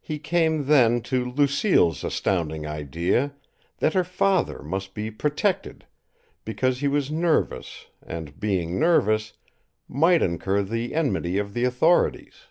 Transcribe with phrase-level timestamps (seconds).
[0.00, 3.34] He came, then, to Lucille's astounding idea,
[3.80, 5.84] that her father must be "protected,"
[6.46, 9.34] because he was nervous and, being nervous,
[9.86, 12.46] might incur the enmity of the authorities.